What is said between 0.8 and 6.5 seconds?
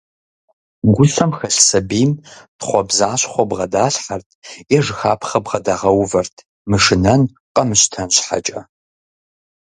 Гущэм хэлъ сэбийм, тхъуэбзащхъуэ бгъэдалъхьэрт, е жыхапхъэ бгъэдагъэувэрт